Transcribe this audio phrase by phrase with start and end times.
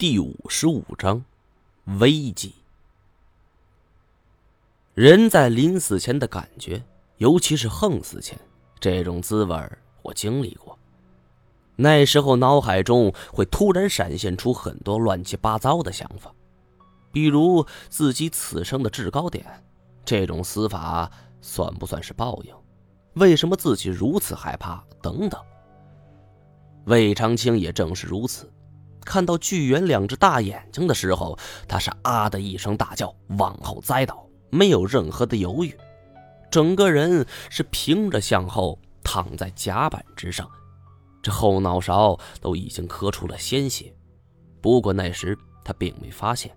[0.00, 1.22] 第五十五章，
[1.98, 2.54] 危机。
[4.94, 6.82] 人在临死前的感觉，
[7.18, 8.40] 尤其是横死前，
[8.80, 9.54] 这种滋味
[10.00, 10.78] 我经历过。
[11.76, 16.34] 那时候脑海中会突然闪现出很多乱七八糟的想法，
[17.12, 19.44] 比如自己此生的制高点，
[20.02, 21.12] 这种死法
[21.42, 22.54] 算不算是报应？
[23.16, 24.82] 为什么自己如此害怕？
[25.02, 25.38] 等等。
[26.86, 28.50] 魏长青也正是如此。
[29.04, 35.76] 看到巨猿两只大眼睛的时候，他是啊的一声大叫，往后栽倒，没有任何的犹豫，
[36.50, 40.48] 整个人是平着向后躺在甲板之上，
[41.22, 43.94] 这后脑勺都已经磕出了鲜血。
[44.60, 46.54] 不过那时他并没发现。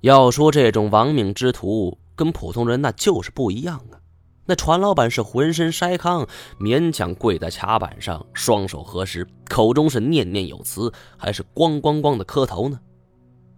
[0.00, 3.98] 要说这种亡命之徒跟普通人那就是不一样啊。
[4.48, 6.26] 那船老板是浑身筛糠，
[6.58, 12.80] 勉强跪在甲板上，双手合十，口中是念念有词，还是咣咣咣的磕头呢。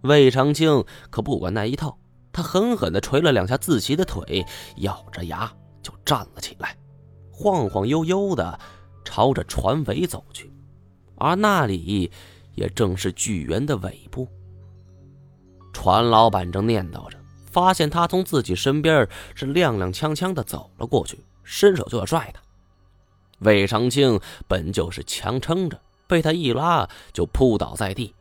[0.01, 1.97] 魏长青可不管那一套，
[2.33, 4.45] 他狠狠地捶了两下自己的腿，
[4.79, 5.49] 咬着牙
[5.81, 6.75] 就站了起来，
[7.31, 8.59] 晃晃悠悠的
[9.05, 10.51] 朝着船尾走去，
[11.15, 12.11] 而那里
[12.55, 14.27] 也正是巨猿的尾部。
[15.71, 17.20] 船老板正念叨着。
[17.51, 22.41] 发现他从自己身边是踉踉跄跄的走了过去，伸手就要拽他。
[23.39, 28.13] 魏长青本就是强撑着，被他一拉就扑倒在地。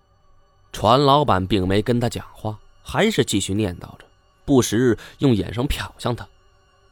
[0.72, 4.04] 船老板并没跟他讲话，还是继续念叨着，
[4.44, 6.26] 不时用眼神瞟向他。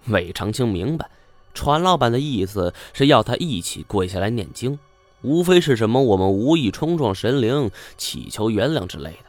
[0.06, 1.08] 魏长青明白，
[1.54, 4.78] 船老板的意思是要他一起跪下来念经，
[5.22, 9.27] 无非是什么我们无意冲撞神灵，祈求原谅之类的。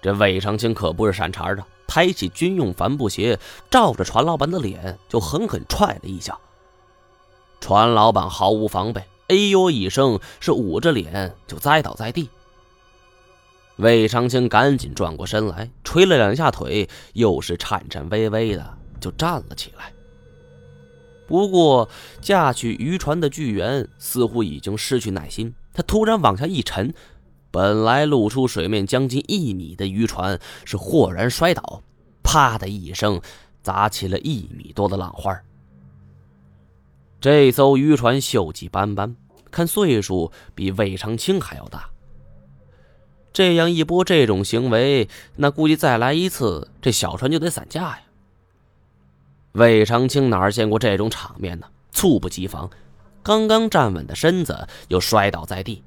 [0.00, 1.64] 这魏长青可不是善茬的。
[1.86, 3.38] 抬起军用帆布鞋，
[3.70, 6.38] 照着船老板的脸就狠狠踹了一下。
[7.60, 12.28] 船老板毫无防备，哎呦一声，是捂着脸就栽倒在地。
[13.76, 19.90] 魏长青赶紧转过身来，捶了两下腿，又是颤颤巍巍的就站了起来。
[21.26, 21.88] 不过
[22.20, 26.92] 驾去渔船的巨猿似乎已经失去耐心，他突然往下一沉。
[27.50, 31.82] 本来露出水面将近一米的渔船是豁然摔倒，
[32.22, 33.20] 啪的一声
[33.62, 35.38] 砸起了一米多的浪花。
[37.20, 39.16] 这艘渔船锈迹斑斑，
[39.50, 41.88] 看岁数比魏长青还要大。
[43.32, 48.00] 这样一波这种行为，那估计再来一次，这小船就得散架呀。
[49.52, 51.66] 魏长青哪见过这种场面呢？
[51.90, 52.70] 猝不及防，
[53.22, 55.82] 刚刚站稳的身子又摔倒在地。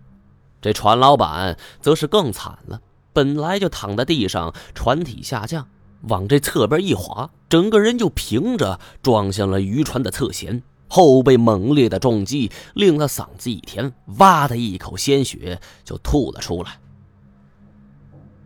[0.61, 2.79] 这船老板则是更惨了，
[3.11, 5.67] 本来就躺在地上，船体下降，
[6.03, 16.79] 往这侧边一滑，整个人就平着撞向了渔船的侧舷，后背猛烈的重击令他嗓子一甜，哇的一口鲜血就吐了出来。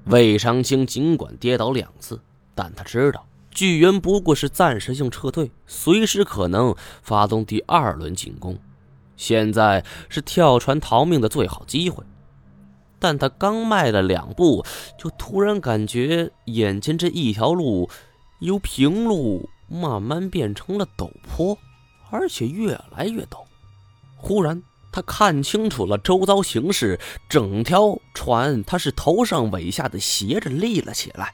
[0.05, 2.21] 魏长青尽管跌倒两次，
[2.53, 8.57] 但他知道巨猿不过是暂时性撤退，随时可能发动第二轮进攻。
[9.17, 12.03] 现在是跳船逃命的最好机会，
[12.99, 14.65] 但他刚迈了两步，
[14.97, 17.89] 就突然感觉眼前这一条路
[18.39, 21.57] 由平路慢慢变成了陡坡，
[22.09, 23.43] 而且越来越陡。
[24.17, 24.61] 忽然，
[24.91, 26.99] 他看清楚了周遭形势，
[27.29, 31.33] 整条船他是头上尾下的斜着立了起来。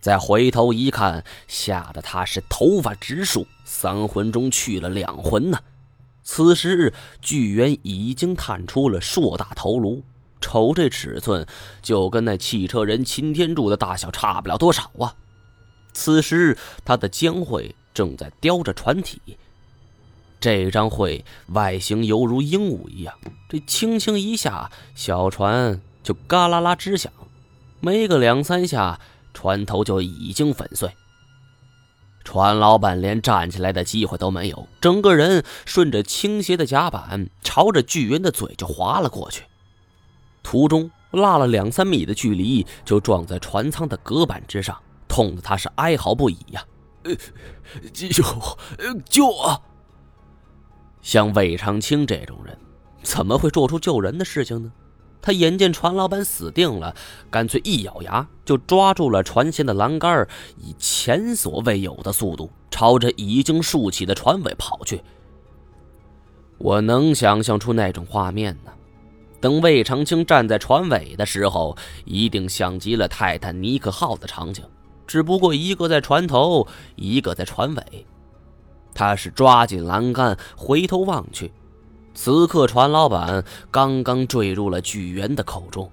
[0.00, 5.58] 再回头一看，吓得他是头发直竖，三魂中去了两魂呢。
[6.22, 10.02] 此时，巨猿已经探出了硕大头颅，
[10.40, 11.46] 瞅这尺寸，
[11.82, 15.14] 就跟那汽车人擎天柱的大小差不了多少啊！
[15.92, 19.20] 此时，他的江会正在叼着船体，
[20.38, 23.14] 这张会外形犹如鹦鹉一样，
[23.48, 27.12] 这轻轻一下，小船就嘎啦啦直响，
[27.80, 29.00] 没个两三下，
[29.34, 30.90] 船头就已经粉碎。
[32.32, 39.42] 船老板连站起来的机会都没有，整个人顺着倾斜的甲板，朝着巨猿的嘴就滑了过去。
[40.40, 46.64] 途中落了两三米的距离，就撞在船舱的隔板之上，痛得他是哀嚎不已呀！
[47.02, 47.12] 呃，
[47.92, 48.22] 救，
[49.06, 49.60] 救我！
[51.02, 52.56] 像魏长青这种人，
[53.02, 54.70] 怎么会做出救人的事情呢？
[55.22, 56.94] 他眼见船老板死定了，
[57.30, 60.26] 干脆一咬牙就抓住了船舷的栏杆，
[60.56, 65.02] 以前所未有的速度朝着已经竖起的船尾跑去。
[66.58, 68.72] 我能想象出那种画面呢。
[69.40, 74.62] 等魏长青站在船尾的时候，一定像极了泰坦尼克号的场景，
[75.06, 78.06] 只不过一个在船头，一个在船尾。
[78.92, 81.50] 他是抓紧栏杆，回头望去。
[82.22, 85.90] 此刻，船老板刚刚坠入了巨猿的口中，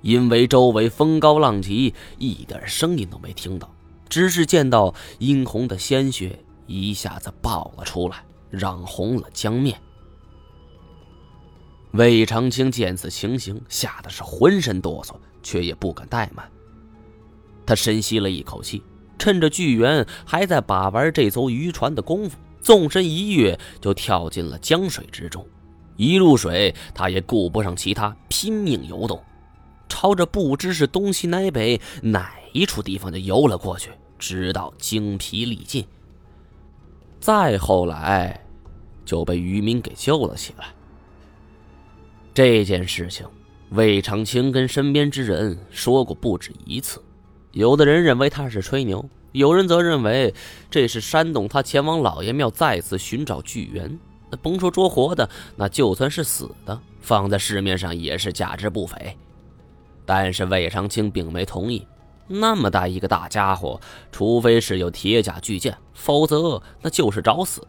[0.00, 3.70] 因为周围风高浪急，一点声音都没听到，
[4.08, 9.78] 只是见到殷红的鲜血一下子爆了出来，染红了江面。
[11.90, 16.50] 魏长青见此情形，吓得是浑身哆嗦，却也不敢怠慢。
[17.66, 18.82] 他深吸了一口气，
[19.18, 22.38] 趁着巨猿还在把玩这艘渔船的功夫。
[22.70, 25.44] 纵身一跃，就跳进了江水之中。
[25.96, 29.20] 一入水，他也顾不上其他，拼命游动，
[29.88, 33.90] 朝着不知是东西南北哪一处地方就游了过去，
[34.20, 35.84] 直到精疲力尽。
[37.18, 38.40] 再后来，
[39.04, 40.66] 就被渔民给救了起来。
[42.32, 43.26] 这件事情，
[43.70, 47.02] 魏长青跟身边之人说过不止一次，
[47.50, 49.04] 有的人认为他是吹牛。
[49.32, 50.34] 有人则认为
[50.70, 53.98] 这是煽动他前往老爷庙再次寻找巨猿。
[54.30, 59.16] 那甭说捉活的，那就算是死的，放在市面上也是价值不菲。
[60.06, 61.86] 但是魏长青并没同意。
[62.26, 63.80] 那么大一个大家伙，
[64.12, 67.60] 除非是有铁甲巨剑，否则那就是找死。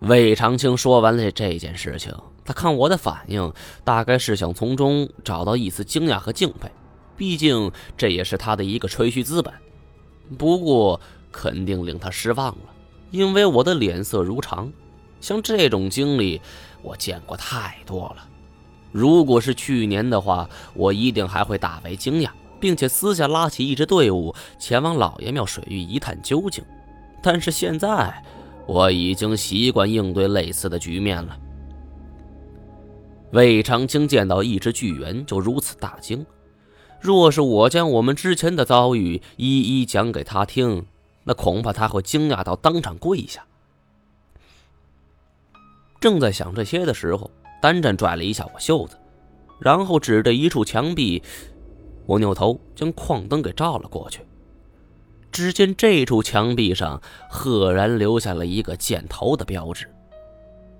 [0.00, 2.12] 魏长青说完了这件事情，
[2.44, 3.52] 他看我的反应，
[3.84, 6.68] 大概是想从中找到一丝惊讶和敬佩。
[7.18, 9.52] 毕竟这也是他的一个吹嘘资本，
[10.38, 10.98] 不过
[11.30, 12.74] 肯定令他失望了，
[13.10, 14.72] 因为我的脸色如常。
[15.20, 16.40] 像这种经历，
[16.80, 18.28] 我见过太多了。
[18.92, 22.30] 如果是去年的话，我一定还会大为惊讶，
[22.60, 26.64] 并且私下拉起一支队伍前往老爷庙水域一探究竟。
[27.20, 28.22] 但是现在，
[28.64, 31.36] 我已经习惯应对类似的局面了。
[33.32, 36.24] 魏长青见到一只巨猿，就如此大惊。
[37.00, 40.86] 若是我将我们之前的遭遇一一讲给他听，
[41.24, 43.44] 那恐怕他会惊讶到当场跪下。
[46.00, 47.30] 正在想这些的时候，
[47.60, 48.96] 单战拽了一下我袖子，
[49.58, 51.22] 然后指着一处墙壁，
[52.06, 54.20] 我扭头将矿灯给照了过去。
[55.30, 59.88] 只见这处墙壁上赫然留下了一个箭头的标志，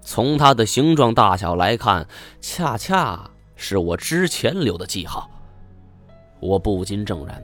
[0.01, 2.09] 从它的形状大小来看，
[2.41, 5.31] 恰恰是我之前留的记号。
[6.41, 7.43] 我不禁怔然，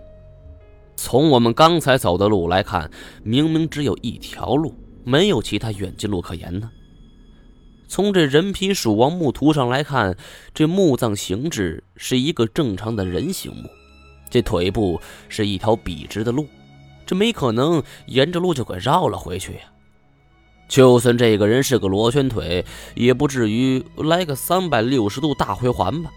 [0.96, 2.90] 从我们刚才走的路来看，
[3.22, 4.74] 明明只有一条路，
[5.04, 6.70] 没有其他远近路可言呢。
[7.86, 10.16] 从这人皮鼠王墓图上来看，
[10.52, 13.68] 这墓葬形制是一个正常的人形墓，
[14.30, 16.46] 这腿部是一条笔直的路，
[17.06, 19.60] 这没可能沿着路就给绕了回去呀。
[20.66, 22.64] 就算这个人是个螺旋腿，
[22.94, 26.10] 也不至于来个三百六十度大回环吧。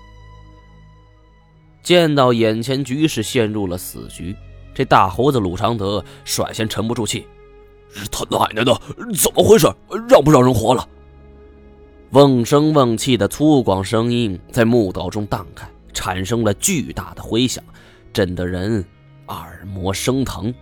[1.87, 4.35] 见到眼前局势陷入了死局，
[4.73, 7.25] 这大胡子鲁长德率先沉不住气
[8.11, 8.77] ：“他奶奶的，
[9.15, 9.73] 怎么回事？
[10.09, 10.85] 让不让人活了？”
[12.11, 17.63] 瓮声瓮气的粗犷声音在墓道中荡开，产生了巨大的回响，
[18.11, 18.83] 震得人
[19.27, 20.53] 耳膜生疼。